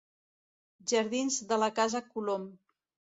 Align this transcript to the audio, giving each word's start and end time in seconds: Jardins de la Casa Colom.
Jardins 0.91 1.37
de 1.51 1.59
la 1.65 1.67
Casa 1.81 2.01
Colom. 2.15 2.49